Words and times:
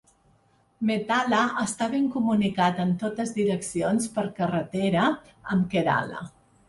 Methala 0.89 1.41
està 1.63 1.89
ben 1.91 2.07
comunicat 2.15 2.81
en 2.85 2.95
totes 3.03 3.35
direccions 3.37 4.09
per 4.17 4.25
carretera 4.41 5.05
amb 5.55 5.69
Kerala. 5.77 6.25